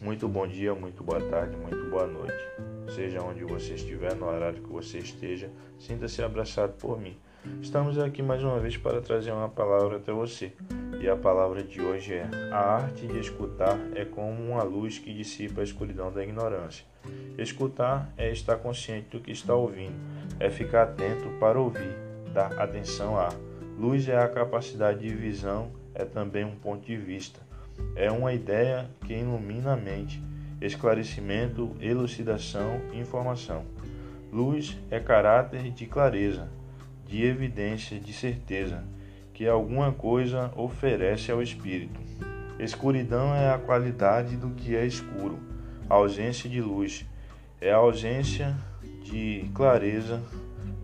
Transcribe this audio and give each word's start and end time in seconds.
Muito 0.00 0.28
bom 0.28 0.46
dia, 0.46 0.72
muito 0.76 1.02
boa 1.02 1.20
tarde, 1.20 1.56
muito 1.56 1.90
boa 1.90 2.06
noite. 2.06 2.38
Seja 2.94 3.20
onde 3.20 3.42
você 3.42 3.74
estiver, 3.74 4.14
no 4.14 4.26
horário 4.26 4.62
que 4.62 4.68
você 4.68 4.98
esteja, 4.98 5.50
sinta-se 5.76 6.22
abraçado 6.22 6.74
por 6.74 7.00
mim. 7.00 7.16
Estamos 7.60 7.98
aqui 7.98 8.22
mais 8.22 8.44
uma 8.44 8.60
vez 8.60 8.76
para 8.76 9.00
trazer 9.00 9.32
uma 9.32 9.48
palavra 9.48 9.96
até 9.96 10.12
você. 10.12 10.52
E 11.00 11.08
a 11.08 11.16
palavra 11.16 11.64
de 11.64 11.80
hoje 11.80 12.14
é: 12.14 12.28
A 12.52 12.58
arte 12.58 13.08
de 13.08 13.18
escutar 13.18 13.76
é 13.96 14.04
como 14.04 14.40
uma 14.52 14.62
luz 14.62 15.00
que 15.00 15.12
dissipa 15.12 15.62
a 15.62 15.64
escuridão 15.64 16.12
da 16.12 16.22
ignorância. 16.22 16.86
Escutar 17.36 18.08
é 18.16 18.30
estar 18.30 18.56
consciente 18.56 19.08
do 19.10 19.20
que 19.20 19.32
está 19.32 19.52
ouvindo, 19.52 19.96
é 20.38 20.48
ficar 20.48 20.84
atento 20.84 21.28
para 21.40 21.60
ouvir, 21.60 21.92
dar 22.32 22.52
atenção 22.52 23.18
a. 23.18 23.30
Luz 23.76 24.08
é 24.08 24.16
a 24.16 24.28
capacidade 24.28 25.00
de 25.00 25.12
visão, 25.12 25.72
é 25.92 26.04
também 26.04 26.44
um 26.44 26.54
ponto 26.54 26.86
de 26.86 26.96
vista 26.96 27.49
é 27.96 28.10
uma 28.10 28.32
ideia 28.32 28.90
que 29.06 29.14
ilumina 29.14 29.72
a 29.72 29.76
mente, 29.76 30.22
esclarecimento, 30.60 31.76
elucidação 31.80 32.80
informação. 32.92 33.64
Luz 34.32 34.76
é 34.90 35.00
caráter 35.00 35.70
de 35.70 35.86
clareza, 35.86 36.48
de 37.06 37.24
evidência, 37.24 37.98
de 37.98 38.12
certeza, 38.12 38.84
que 39.34 39.46
alguma 39.46 39.90
coisa 39.92 40.52
oferece 40.56 41.32
ao 41.32 41.42
espírito. 41.42 41.98
Escuridão 42.58 43.34
é 43.34 43.52
a 43.52 43.58
qualidade 43.58 44.36
do 44.36 44.50
que 44.50 44.76
é 44.76 44.86
escuro, 44.86 45.38
a 45.88 45.94
ausência 45.94 46.48
de 46.48 46.60
luz, 46.60 47.06
é 47.60 47.72
a 47.72 47.76
ausência 47.76 48.56
de 49.02 49.50
clareza, 49.54 50.22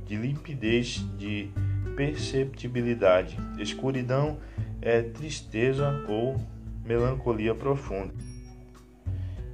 de 0.07 0.17
limpidez, 0.17 1.05
de 1.17 1.51
perceptibilidade. 1.95 3.37
Escuridão 3.59 4.38
é 4.83 5.03
tristeza 5.03 6.05
ou 6.09 6.41
melancolia 6.87 7.54
profunda. 7.54 8.15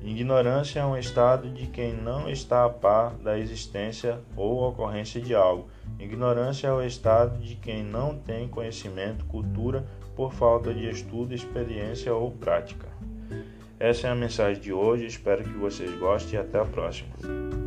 Ignorância 0.03 0.81
é 0.81 0.85
um 0.85 0.97
estado 0.97 1.49
de 1.49 1.67
quem 1.67 1.95
não 1.95 2.29
está 2.29 2.65
a 2.65 2.69
par 2.69 3.15
da 3.15 3.39
existência 3.39 4.21
ou 4.37 4.69
ocorrência 4.69 5.21
de 5.21 5.33
algo. 5.33 5.69
Ignorância 5.99 6.67
é 6.67 6.73
o 6.73 6.83
estado 6.83 7.39
de 7.39 7.55
quem 7.55 7.85
não 7.85 8.19
tem 8.19 8.49
conhecimento, 8.49 9.25
cultura, 9.27 9.87
por 10.17 10.33
falta 10.33 10.75
de 10.75 10.91
estudo, 10.91 11.33
experiência 11.33 12.13
ou 12.13 12.33
prática. 12.33 12.89
Essa 13.79 14.09
é 14.09 14.11
a 14.11 14.15
mensagem 14.15 14.61
de 14.61 14.73
hoje, 14.73 15.07
espero 15.07 15.45
que 15.45 15.57
vocês 15.57 15.97
gostem 15.99 16.35
e 16.35 16.43
até 16.43 16.59
a 16.59 16.65
próxima. 16.65 17.62